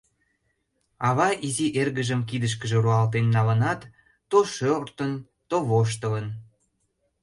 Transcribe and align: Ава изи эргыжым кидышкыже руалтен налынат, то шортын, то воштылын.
Ава 1.07 1.29
изи 1.47 1.67
эргыжым 1.79 2.21
кидышкыже 2.29 2.77
руалтен 2.83 3.25
налынат, 3.35 3.81
то 4.29 4.37
шортын, 4.55 5.11
то 5.49 5.55
воштылын. 5.69 6.27